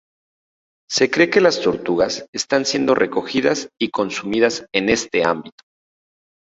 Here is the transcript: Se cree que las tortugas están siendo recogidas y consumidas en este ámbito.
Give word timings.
Se 0.89 1.11
cree 1.11 1.29
que 1.29 1.41
las 1.41 1.61
tortugas 1.61 2.25
están 2.33 2.65
siendo 2.65 2.95
recogidas 2.95 3.69
y 3.79 3.91
consumidas 3.91 4.65
en 4.73 4.89
este 4.89 5.23
ámbito. 5.23 5.63